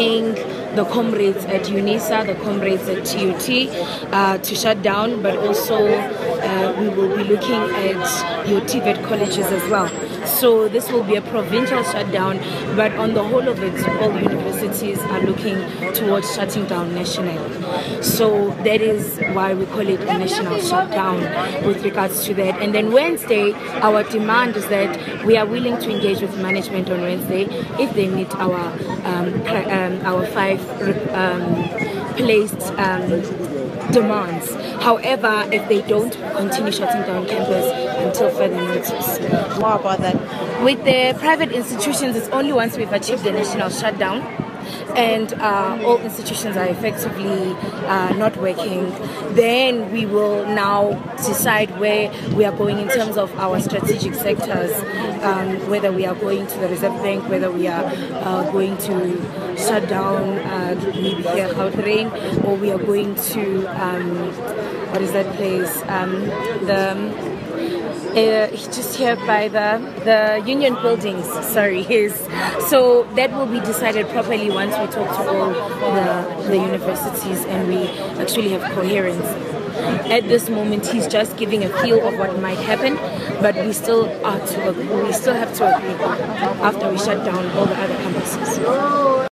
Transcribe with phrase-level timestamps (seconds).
[0.00, 3.48] the comrades at UNISA, the comrades at TUT
[4.12, 5.76] uh, to shut down, but also
[6.40, 9.88] uh, we will be looking at your TVET colleges as well.
[10.26, 12.38] So this will be a provincial shutdown,
[12.76, 15.56] but on the whole of it, all universities are looking
[15.92, 17.38] towards shutting down nationally.
[18.02, 21.20] So that is why we call it a national shutdown
[21.66, 22.60] with regards to that.
[22.60, 23.52] And then Wednesday,
[23.82, 27.44] our demand is that we are willing to engage with management on Wednesday
[27.78, 28.60] if they meet our
[29.04, 30.60] um, um, our five
[31.12, 31.68] um,
[32.16, 33.20] placed um,
[33.92, 34.54] demands.
[34.82, 37.66] However, if they don't, continue shutting down campus
[37.98, 39.20] until further notice.
[39.60, 40.64] More about that.
[40.64, 44.22] With the private institutions, it's only once we've achieved the national shutdown
[44.96, 47.52] and uh, all institutions are effectively
[47.86, 48.90] uh, not working,
[49.34, 54.72] then we will now decide where we are going in terms of our strategic sectors,
[55.22, 59.39] um, whether we are going to the Reserve Bank, whether we are uh, going to
[59.60, 64.28] shut down uh, maybe here Gauteng, or we are going to, um,
[64.90, 66.12] what is that place, um,
[66.66, 67.30] the
[68.10, 71.26] uh, just here by the the union buildings.
[71.46, 72.18] Sorry, yes.
[72.68, 75.50] so that will be decided properly once we talk to all
[75.94, 77.88] the the universities and we
[78.20, 79.26] actually have coherence.
[80.10, 82.96] At this moment, he's just giving a feel of what might happen,
[83.40, 84.72] but we still are to
[85.06, 85.94] we still have to agree
[86.62, 89.28] after we shut down all the other campuses.